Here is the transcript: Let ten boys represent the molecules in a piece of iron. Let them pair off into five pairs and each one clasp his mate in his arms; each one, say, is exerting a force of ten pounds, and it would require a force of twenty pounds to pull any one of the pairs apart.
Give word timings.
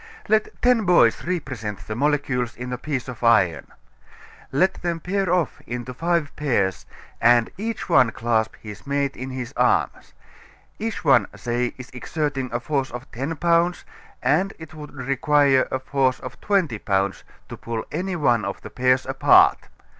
Let 0.27 0.59
ten 0.63 0.83
boys 0.85 1.25
represent 1.25 1.85
the 1.85 1.93
molecules 1.95 2.55
in 2.55 2.73
a 2.73 2.77
piece 2.79 3.07
of 3.07 3.23
iron. 3.23 3.67
Let 4.51 4.81
them 4.81 4.99
pair 4.99 5.31
off 5.31 5.61
into 5.67 5.93
five 5.93 6.35
pairs 6.35 6.87
and 7.21 7.51
each 7.55 7.87
one 7.87 8.09
clasp 8.09 8.55
his 8.59 8.87
mate 8.87 9.15
in 9.15 9.29
his 9.29 9.53
arms; 9.55 10.13
each 10.79 11.05
one, 11.05 11.27
say, 11.35 11.75
is 11.77 11.91
exerting 11.91 12.49
a 12.51 12.59
force 12.59 12.89
of 12.89 13.11
ten 13.11 13.35
pounds, 13.35 13.85
and 14.23 14.53
it 14.57 14.73
would 14.73 14.91
require 14.91 15.67
a 15.69 15.77
force 15.77 16.19
of 16.21 16.41
twenty 16.41 16.79
pounds 16.79 17.23
to 17.49 17.55
pull 17.55 17.85
any 17.91 18.15
one 18.15 18.43
of 18.43 18.59
the 18.61 18.71
pairs 18.71 19.05
apart. 19.05 19.67